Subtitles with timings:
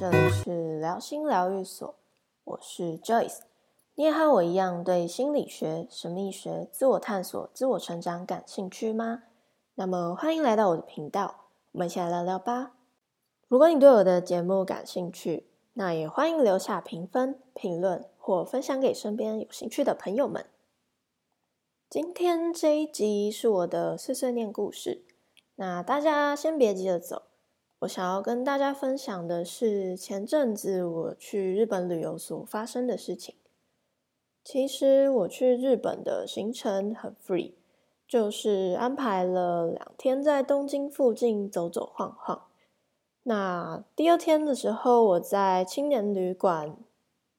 [0.00, 1.94] 这里是聊心疗愈所，
[2.44, 3.40] 我是 Joyce。
[3.96, 9.24] 你也和我一样对心理学、神秘学、自我探索、自我成长感兴趣吗？
[9.74, 12.76] 那么欢迎来到我的频道，我们一起来聊聊吧。
[13.46, 20.46] 如果你对我的节目感兴趣，那也欢迎留下评分、评论或分享给身边有兴趣的朋友们。
[21.90, 25.04] 今天这一集是我的碎碎念故事，
[25.56, 27.24] 那大家先别急着走。
[27.80, 33.34] 我想要跟大家分享的是前阵子我去日本旅游所发生的事情。
[34.44, 37.52] 其实我去日本的行程很 free，
[38.06, 42.42] 就是安排了两天在东京附近走走晃晃。
[43.22, 46.76] 那第二天的时候，我在青年旅馆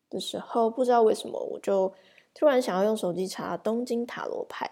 [0.10, 1.94] 的时候，不知道为什么我就
[2.34, 4.72] 突然想要用手机查东京塔罗牌。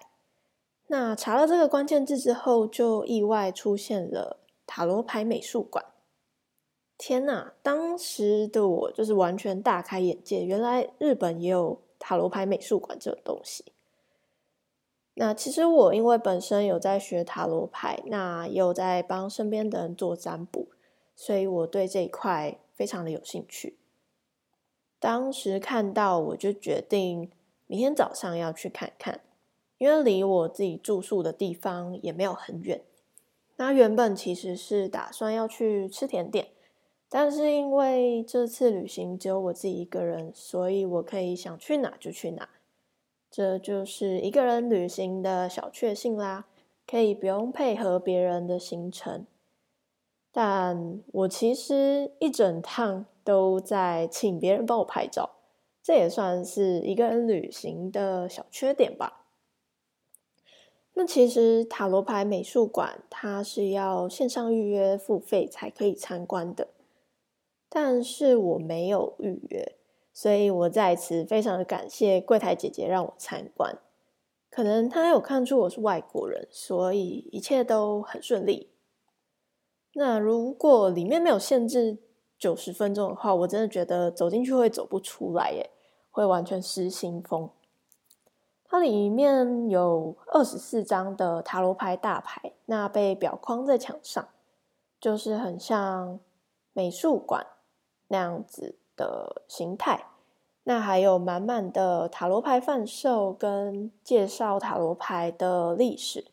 [0.87, 4.38] 那查了这个关键字之后，就意外出现了。
[4.69, 5.83] 塔罗牌美术馆，
[6.95, 7.53] 天呐！
[7.63, 13.73] 当时的我就是完全大开眼界，原来日本也有塔罗牌美术馆这种东西。
[15.15, 20.67] 那其实我因为本身有在学塔罗牌，那也有在帮身边的人做占卜，
[21.15, 23.79] 所以我对这一块非常的有兴趣。
[24.99, 27.31] 当时看到，我就决定
[27.65, 29.21] 明天早上要去看看，
[29.79, 32.83] 因为离我自己住宿的地方也没有很远。
[33.59, 36.47] 那原本其实是打算要去吃甜点，
[37.09, 42.47] 但是因为这次旅行只有我自己一个人，所以我可以想去哪就去哪，
[43.29, 46.45] 这就是一个人旅行的小确幸啦，
[46.87, 49.25] 可以不用配合别人的行程。
[50.31, 55.31] 但我其实一整趟都在请别人帮我拍照，
[55.83, 59.25] 这也算是一个人旅行的小缺点吧。
[60.99, 66.67] 那其实塔罗牌美术馆它是要线上预约付费才可以参观的，
[67.69, 69.77] 但是我没有预约，
[70.11, 73.79] 所以我在此非常的感谢柜台姐姐让我参观。
[74.51, 78.71] 可能她有看出我是外国人，所以一切都很顺利。
[79.93, 81.99] 那如果里面没有限制
[82.37, 85.69] 九十分钟的话，我真的觉得走进去会走不出来耶，
[86.11, 87.49] 会完全失心疯。
[88.71, 94.29] 它里面有二十四张的塔罗牌大牌，那被裱框在墙上，
[95.01, 96.19] 就是很像
[96.71, 97.47] 美术馆
[98.09, 100.05] 那样子的形态。
[100.65, 106.27] 那还有满满的塔罗牌贩售跟介绍塔罗牌的历史。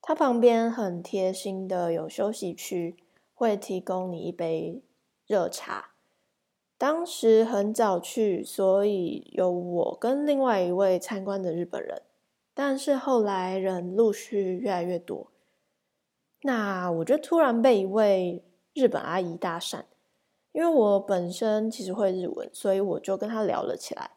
[0.00, 2.96] 它旁边很贴心的有休息区，
[3.34, 4.82] 会提供你一杯
[5.26, 5.93] 热茶。
[6.76, 12.02] 当时很早去，所以有我跟另外一位参观的日本人。
[12.52, 15.28] 但是后来人陆续越来越多，
[16.42, 19.82] 那我就突然被一位日本阿姨搭讪，
[20.52, 24.12] 因为我本身其实会日文，所以我就跟她聊了起来。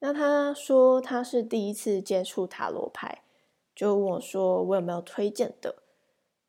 [0.00, 3.22] 那她说她是第一次接触塔罗牌，
[3.74, 5.76] 就问我说我有没有推荐的。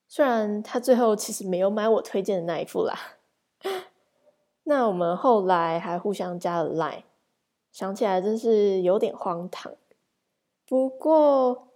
[0.07, 3.20] 虽然她最后其实没有买我推荐的那一副啦。
[4.71, 7.03] 那我们后来还互相加了 Line，
[7.73, 9.73] 想起来真是有点荒唐。
[10.65, 11.67] 不过，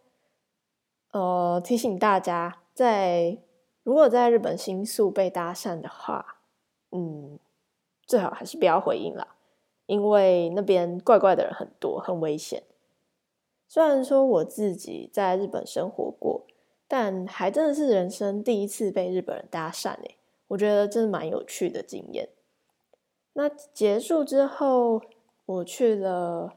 [1.11, 3.39] 呃，提醒大家，在
[3.83, 6.37] 如果在日本新宿被搭讪的话，
[6.93, 7.37] 嗯，
[8.05, 9.35] 最好还是不要回应啦，
[9.87, 12.63] 因为那边怪怪的人很多，很危险。
[13.67, 16.45] 虽然说我自己在日本生活过，
[16.87, 20.15] 但还真的是人生第一次被日本人搭讪诶，
[20.47, 22.29] 我觉得真的蛮有趣的经验。
[23.37, 25.01] 那结束之后，
[25.45, 26.55] 我去了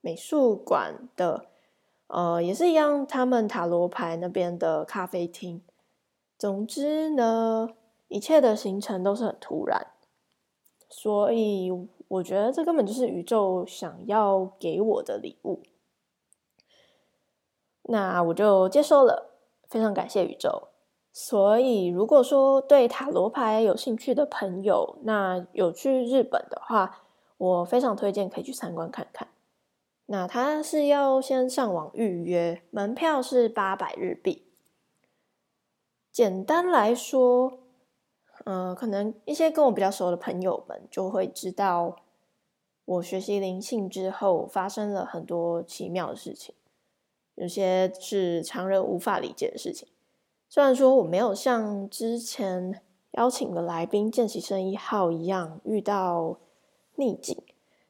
[0.00, 1.46] 美术馆的，
[2.08, 5.62] 呃，也是一样，他们塔罗牌那边的咖啡厅。
[6.36, 7.68] 总之呢，
[8.08, 9.92] 一切的行程都是很突然，
[10.88, 11.70] 所以
[12.08, 15.62] 我觉得这根本就是宇宙想要给我的礼物。
[17.82, 19.30] 那我就接受了，
[19.68, 20.69] 非常感谢宇宙。
[21.22, 27.02] 所以，如果说对塔罗牌有兴趣的朋友，那有去日本的话，
[27.36, 29.28] 我非常推荐可以去参观看看。
[30.06, 34.46] 那他是要先上网预约，门票是八百日币。
[36.10, 37.52] 简单来说，
[38.46, 41.96] 呃，可能一些跟我比较熟的朋友们就会知道，
[42.86, 46.54] 我学习灵性之后发生了很多奇妙的事情，
[47.34, 49.86] 有些是常人无法理解的事情。
[50.52, 52.82] 虽然说我没有像之前
[53.12, 56.40] 邀请的来宾见习生一号一样遇到
[56.96, 57.40] 逆境，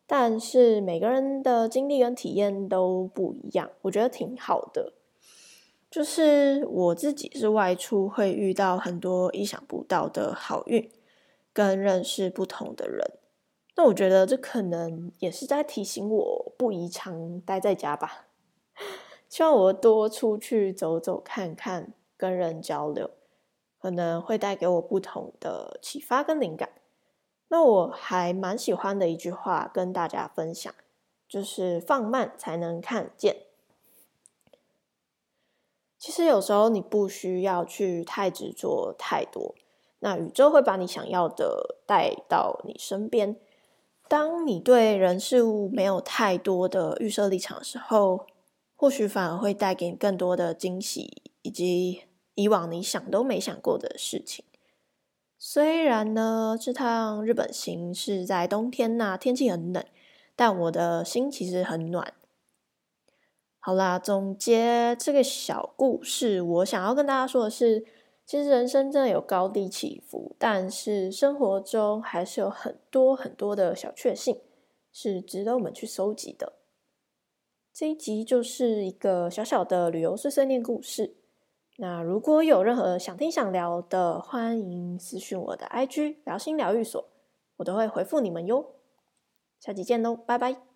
[0.06, 4.92] 但是每个人的经历跟体验都不一样，我觉得挺好的。
[5.90, 10.90] 就是我自己是外出会遇到很多意想不到的好运，
[11.54, 13.12] 跟认识不同的人。
[13.74, 18.26] 那我觉得这可能也是在提醒我不宜常待在家吧。
[19.30, 23.10] 希望我多出去走走看看，跟人交流，
[23.80, 26.68] 可能会带给我不同的启发跟灵感。
[27.48, 30.74] 那我还蛮喜欢的一句话，跟大家分享，
[31.26, 33.46] 就是放慢才能看见。
[35.98, 39.54] 其实有时候你不需要去太执着太多，
[40.00, 43.36] 那宇宙会把你想要的带到你身边。
[44.08, 48.26] 当你对人事物没有太多的预设立场的时候，
[48.76, 52.04] 或许反而会带给你更多的惊喜，以及
[52.34, 54.44] 以往你想都没想过的事情。
[55.38, 59.84] 虽然呢，这趟日本行是在冬天呐，天气很冷，
[60.36, 62.12] 但我的心其实很暖。
[63.58, 67.86] 好啦，总结这个小故事，我想要跟大家说的是。
[68.26, 74.40] 其实人生真的有高低起伏，但是生活中还是有很多很多的小确幸，
[74.92, 76.52] 是值得我们去收集的。
[77.74, 81.16] 这一集就是一个小小的旅游碎碎念故事。
[81.80, 87.02] 那如果有任何想听想聊的，欢迎私讯我的 IG 聊心疗愈所，
[87.56, 88.74] 我都会回复你们哟。
[89.58, 90.69] 下集见喽，拜拜。